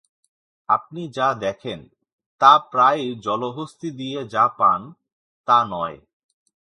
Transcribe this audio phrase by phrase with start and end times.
[0.69, 1.79] আপনি যা দেখেন,
[2.41, 4.81] তা প্রায়ই জলহস্তী দিয়ে যা পান,
[5.47, 5.97] তা নয়।